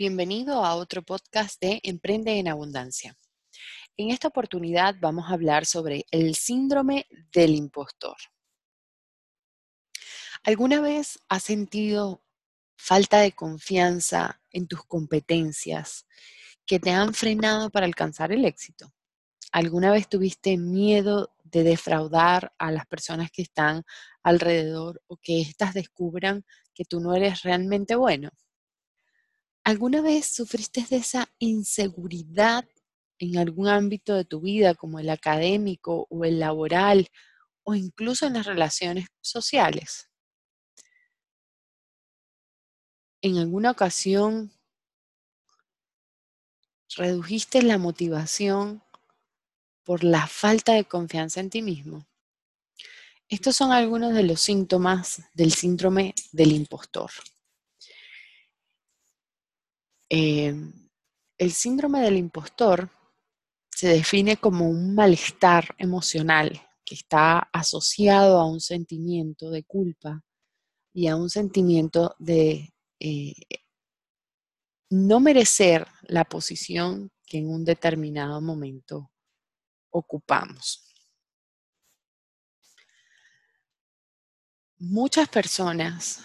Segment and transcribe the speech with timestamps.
[0.00, 3.16] Bienvenido a otro podcast de Emprende en Abundancia.
[3.96, 8.16] En esta oportunidad vamos a hablar sobre el síndrome del impostor.
[10.44, 12.22] ¿Alguna vez has sentido
[12.76, 16.06] falta de confianza en tus competencias
[16.64, 18.94] que te han frenado para alcanzar el éxito?
[19.50, 23.82] ¿Alguna vez tuviste miedo de defraudar a las personas que están
[24.22, 28.30] alrededor o que éstas descubran que tú no eres realmente bueno?
[29.68, 32.66] ¿Alguna vez sufriste de esa inseguridad
[33.18, 37.08] en algún ámbito de tu vida, como el académico o el laboral,
[37.64, 40.08] o incluso en las relaciones sociales?
[43.20, 44.50] ¿En alguna ocasión
[46.96, 48.82] redujiste la motivación
[49.84, 52.06] por la falta de confianza en ti mismo?
[53.28, 57.10] Estos son algunos de los síntomas del síndrome del impostor.
[60.10, 60.72] Em,
[61.36, 62.90] el síndrome del impostor
[63.70, 70.24] se define como un malestar emocional que está asociado a un sentimiento de culpa
[70.92, 73.34] y a un sentimiento de eh,
[74.90, 79.10] no merecer la posición que en un determinado momento
[79.90, 80.84] ocupamos.
[84.78, 86.20] Muchas personas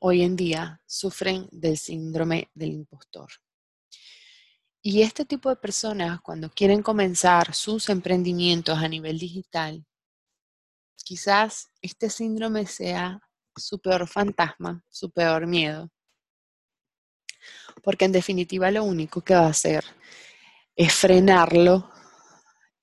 [0.00, 3.28] hoy en día sufren del síndrome del impostor.
[4.82, 9.84] Y este tipo de personas, cuando quieren comenzar sus emprendimientos a nivel digital,
[11.04, 13.20] quizás este síndrome sea
[13.56, 15.90] su peor fantasma, su peor miedo.
[17.82, 19.84] Porque en definitiva lo único que va a hacer
[20.76, 21.90] es frenarlo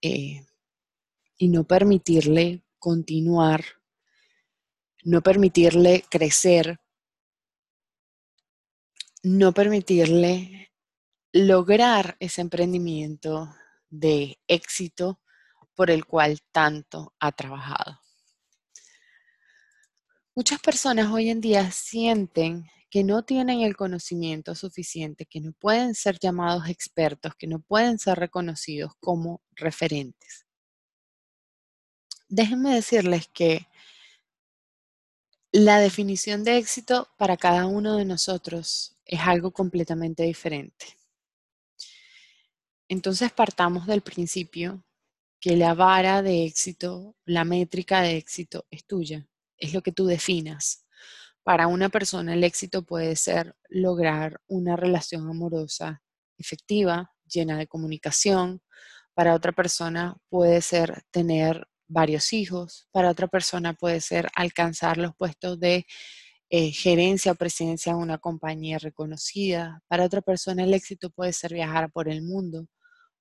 [0.02, 0.46] eh,
[1.38, 3.64] y no permitirle continuar,
[5.04, 6.80] no permitirle crecer,
[9.24, 10.74] no permitirle
[11.32, 13.56] lograr ese emprendimiento
[13.90, 15.22] de éxito
[15.76, 18.00] por el cual tanto ha trabajado.
[20.36, 25.96] Muchas personas hoy en día sienten que no tienen el conocimiento suficiente, que no pueden
[25.96, 30.46] ser llamados expertos, que no pueden ser reconocidos como referentes.
[32.28, 33.68] Déjenme decirles que
[35.52, 40.86] la definición de éxito para cada uno de nosotros es algo completamente diferente.
[42.88, 44.86] Entonces partamos del principio
[45.40, 49.28] que la vara de éxito, la métrica de éxito es tuya,
[49.58, 50.86] es lo que tú definas.
[51.44, 56.02] Para una persona el éxito puede ser lograr una relación amorosa
[56.38, 58.62] efectiva, llena de comunicación.
[59.14, 65.16] Para otra persona puede ser tener varios hijos, para otra persona puede ser alcanzar los
[65.16, 65.86] puestos de
[66.56, 71.52] eh, gerencia o presidencia en una compañía reconocida, para otra persona el éxito puede ser
[71.52, 72.68] viajar por el mundo,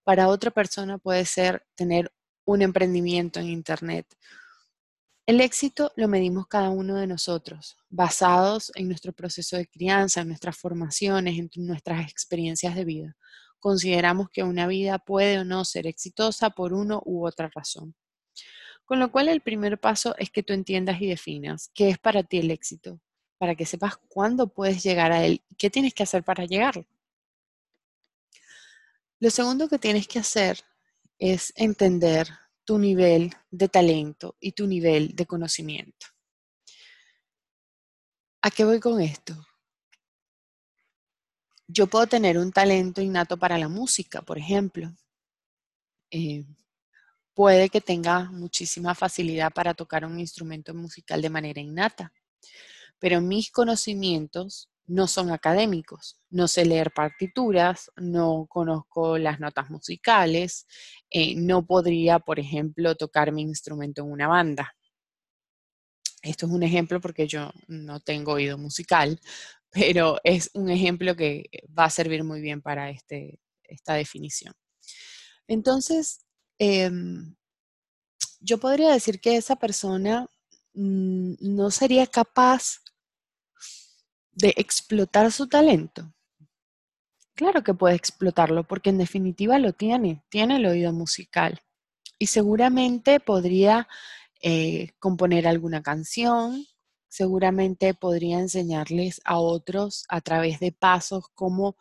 [0.04, 2.12] para otra persona puede ser tener
[2.44, 4.06] un emprendimiento en Internet.
[5.24, 10.28] El éxito lo medimos cada uno de nosotros, basados en nuestro proceso de crianza, en
[10.28, 13.16] nuestras formaciones, en nuestras experiencias de vida.
[13.60, 17.94] Consideramos que una vida puede o no ser exitosa por uno u otra razón.
[18.84, 22.24] Con lo cual el primer paso es que tú entiendas y definas qué es para
[22.24, 23.00] ti el éxito,
[23.42, 26.86] para que sepas cuándo puedes llegar a él y qué tienes que hacer para llegar.
[29.18, 30.60] Lo segundo que tienes que hacer
[31.18, 32.28] es entender
[32.64, 36.06] tu nivel de talento y tu nivel de conocimiento.
[38.42, 39.34] ¿A qué voy con esto?
[41.66, 44.94] Yo puedo tener un talento innato para la música, por ejemplo.
[46.12, 46.44] Eh,
[47.34, 52.12] puede que tenga muchísima facilidad para tocar un instrumento musical de manera innata,
[53.02, 56.20] pero mis conocimientos no son académicos.
[56.30, 60.66] No sé leer partituras, no conozco las notas musicales,
[61.10, 64.74] eh, no podría, por ejemplo, tocar mi instrumento en una banda.
[66.22, 69.20] Esto es un ejemplo porque yo no tengo oído musical,
[69.70, 71.44] pero es un ejemplo que
[71.76, 74.54] va a servir muy bien para este, esta definición.
[75.48, 76.24] Entonces,
[76.64, 77.34] Em,
[78.40, 80.28] yo podría decir que esa persona
[80.74, 82.78] mm, no sería capaz
[84.32, 86.12] de explotar su talento.
[87.34, 91.62] Claro que puede explotarlo porque en definitiva lo tiene, tiene el oído musical
[92.18, 93.88] y seguramente podría
[94.42, 96.66] eh, componer alguna canción,
[97.08, 101.76] seguramente podría enseñarles a otros a través de pasos cómo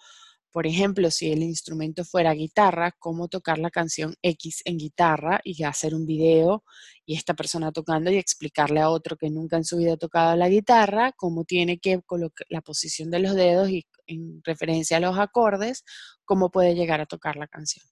[0.52, 5.64] Por ejemplo, si el instrumento fuera guitarra, cómo tocar la canción X en guitarra y
[5.64, 6.66] hacer un video
[7.06, 10.36] y esta persona tocando y explicarle a otro que nunca en su vida ha tocado
[10.36, 15.00] la guitarra, cómo tiene que colocar la posición de los dedos y en referencia a
[15.00, 15.86] los acordes,
[16.26, 17.86] cómo puede llegar a tocar la canción.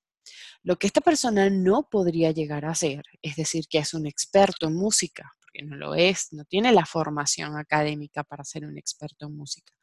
[0.61, 4.67] Lo que esta persona no podría llegar a hacer, es decir, que es un experto
[4.67, 9.27] en música, porque no lo es, no tiene la formación académica para ser un experto
[9.27, 9.73] en música,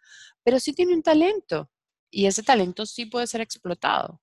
[0.42, 1.70] pero sí tiene un talento
[2.16, 4.22] y ese talento sí puede ser explotado.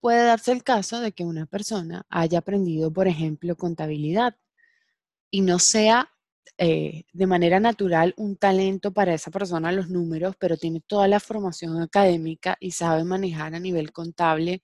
[0.00, 4.36] Puede darse el caso de que una persona haya aprendido, por ejemplo, contabilidad
[5.30, 6.12] y no sea
[6.56, 11.18] eh, de manera natural un talento para esa persona los números, pero tiene toda la
[11.18, 14.62] formación académica y sabe manejar a nivel contable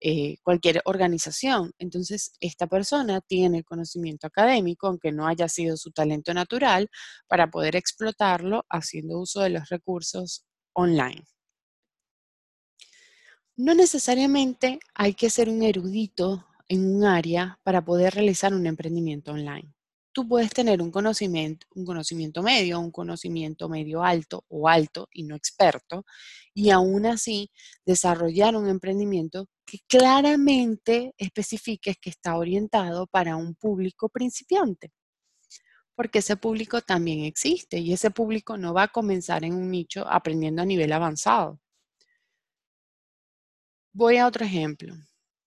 [0.00, 1.72] eh, cualquier organización.
[1.78, 6.88] Entonces, esta persona tiene el conocimiento académico, aunque no haya sido su talento natural,
[7.28, 11.24] para poder explotarlo haciendo uso de los recursos online.
[13.56, 19.32] No necesariamente hay que ser un erudito en un área para poder realizar un emprendimiento
[19.32, 19.74] online.
[20.14, 21.66] Tú puedes tener un conocimiento,
[22.42, 26.04] medio, un conocimiento medio alto o alto y no experto,
[26.54, 27.50] y aún así
[27.86, 34.92] desarrollar un emprendimiento que claramente especifique que está orientado para un público principiante
[35.94, 40.06] porque ese público también existe y ese público no va a comenzar en un nicho
[40.08, 41.60] aprendiendo a nivel avanzado.
[43.92, 44.94] Voy a otro ejemplo.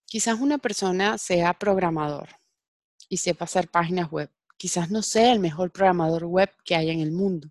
[0.06, 2.30] Quizás una persona sea programador
[3.10, 4.30] y sepa hacer páginas web.
[4.58, 7.50] Quizás no sea el mejor programador web que haya en el mundo,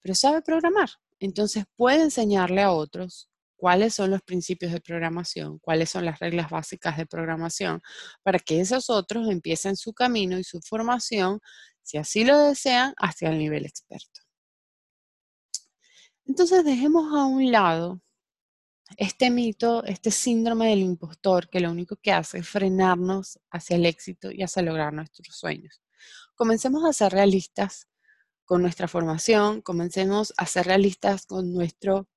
[0.00, 0.90] pero sabe programar.
[1.20, 6.50] Entonces puede enseñarle a otros cuáles son los principios de programación, cuáles son las reglas
[6.50, 7.80] básicas de programación,
[8.22, 11.40] para que esos otros empiecen su camino y su formación
[11.84, 14.22] si así lo desean, hacia el nivel experto.
[16.26, 18.00] Entonces dejemos a un lado
[18.96, 23.86] este mito, este síndrome del impostor que lo único que hace es frenarnos hacia el
[23.86, 25.82] éxito y hacia lograr nuestros sueños.
[26.34, 27.88] Comencemos a ser realistas
[28.44, 32.08] con nuestra formación, comencemos a ser realistas con nuestro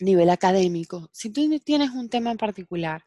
[0.00, 1.08] nivel académico.
[1.12, 3.04] Si tú tienes un tema en particular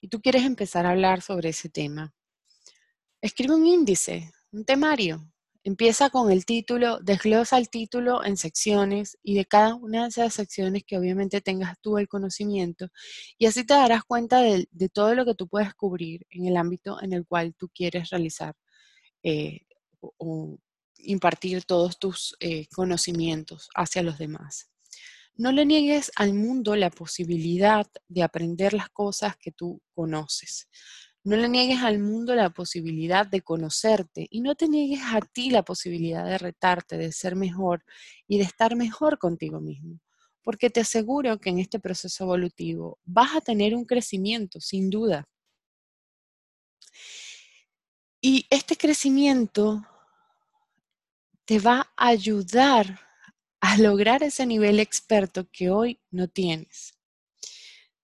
[0.00, 2.14] y tú quieres empezar a hablar sobre ese tema,
[3.20, 5.28] escribe un índice, un temario.
[5.64, 10.34] Empieza con el título, desglosa el título en secciones y de cada una de esas
[10.34, 12.88] secciones que obviamente tengas tú el conocimiento
[13.38, 17.00] y así te darás cuenta de, todo lo que tú puedes cubrir en el ámbito
[17.00, 18.54] en el cual tú quieres realizar
[19.22, 19.60] eh,
[20.00, 20.58] o,
[21.04, 24.68] impartir todos tus eh, conocimientos hacia los demás.
[25.34, 30.68] No le niegues al mundo la posibilidad de aprender las cosas que tú conoces.
[31.24, 35.50] No le niegues al mundo la posibilidad de conocerte y no te niegues a ti
[35.50, 37.84] la posibilidad de retarte, de ser mejor
[38.26, 40.00] y de estar mejor contigo mismo.
[40.42, 45.28] Porque te aseguro que en este proceso evolutivo vas a tener un crecimiento, sin duda.
[48.20, 49.86] Y este crecimiento
[51.44, 53.00] te va a ayudar
[53.60, 56.98] a lograr ese nivel experto que hoy no tienes.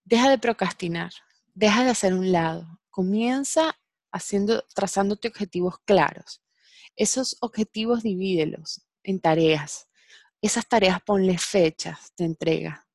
[0.04, 1.12] Deja de procrastinar,
[1.54, 3.78] deja de hacer un lado, Comienza
[4.10, 6.42] haciendo, trazándote objetivos claros.
[6.96, 9.88] Esos objetivos divídelos en tareas.
[10.42, 12.88] Esas tareas ponle fechas de entrega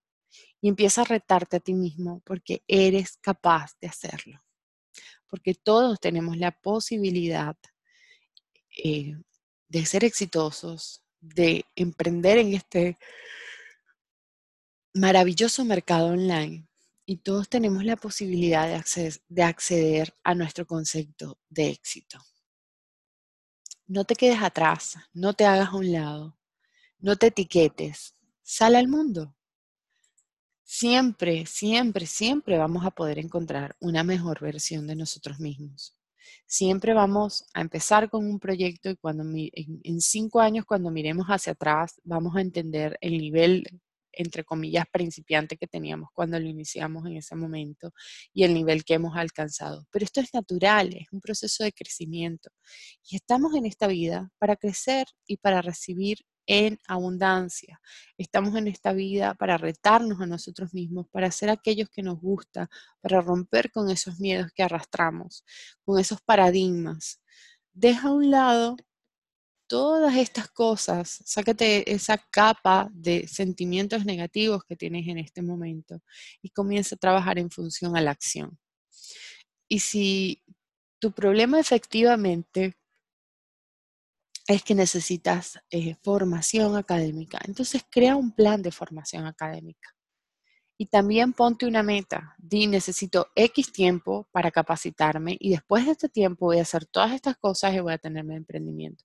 [0.59, 4.43] y empieza a retarte a ti mismo porque eres capaz de hacerlo.
[5.25, 7.55] Porque todos tenemos la posibilidad
[8.83, 9.15] eh,
[9.69, 12.97] de ser exitosos, de emprender en este
[14.93, 16.67] maravilloso mercado online
[17.05, 18.67] y todos tenemos la posibilidad
[19.27, 22.19] de acceder, a nuestro concepto de éxito.
[23.87, 26.37] No te quedes atrás, no te hagas a un lado,
[26.99, 29.35] no te etiquetes, sal al mundo.
[30.63, 35.97] Siempre, siempre, siempre vamos a poder encontrar una mejor versión de nosotros mismos.
[36.45, 41.51] Siempre vamos a empezar con un proyecto y cuando en cinco años, cuando miremos hacia
[41.51, 43.81] atrás, vamos a entender el nivel
[44.13, 47.91] entre comillas, principiante que teníamos cuando lo iniciamos en ese momento
[48.33, 49.85] y el nivel que hemos alcanzado.
[49.91, 52.49] Pero esto es natural, es un proceso de crecimiento.
[53.09, 57.79] Y estamos en esta vida para crecer y para recibir en abundancia.
[58.17, 62.69] Estamos en esta vida para retarnos a nosotros mismos, para ser aquellos que nos gusta,
[63.01, 65.45] para romper con esos miedos que arrastramos,
[65.85, 67.21] con esos paradigmas.
[67.73, 68.75] Deja a un lado
[69.73, 75.99] todas estas cosas, sácate esa capa de sentimientos negativos que tienes en este momento
[76.43, 78.59] y comienza a trabajar en función a la acción.
[79.67, 80.43] Y si
[80.99, 82.77] tu problema efectivamente
[84.47, 87.39] es que necesitas eh, formación académica.
[87.43, 89.89] Entonces crea un plan de formación académica.
[90.77, 92.35] Y también ponte una meta.
[92.37, 97.11] Di, necesito X tiempo para capacitarme y después de este tiempo voy a hacer todas
[97.13, 99.03] estas cosas y voy a tener mi emprendimiento.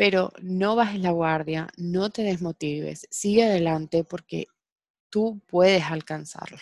[0.00, 4.46] Pero no bajes la guardia, no te desmotives, sigue adelante porque
[5.10, 6.56] tú puedes alcanzarlo.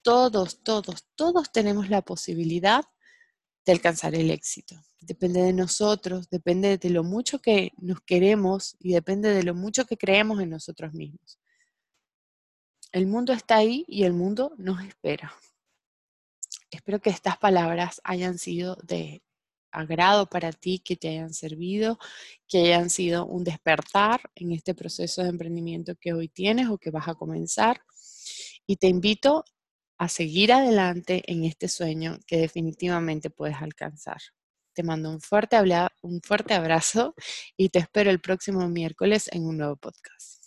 [0.00, 2.82] Todos, todos, todos tenemos la posibilidad
[3.66, 4.74] de alcanzar el éxito.
[5.00, 9.84] Depende de nosotros, depende de lo mucho que nos queremos y depende de lo mucho
[9.84, 11.38] que creemos en nosotros mismos.
[12.90, 15.34] El mundo está ahí y el mundo nos espera.
[16.70, 19.22] Espero que estas palabras hayan sido de
[19.74, 21.98] agrado para ti, que te hayan servido,
[22.48, 26.90] que hayan sido un despertar en este proceso de emprendimiento que hoy tienes o que
[26.90, 27.82] vas a comenzar.
[28.66, 29.44] Y te invito
[29.98, 34.20] a seguir adelante en este sueño que definitivamente puedes alcanzar.
[34.74, 35.56] Te mando un fuerte,
[36.02, 37.14] un fuerte abrazo
[37.56, 40.43] y te espero el próximo miércoles en un nuevo podcast.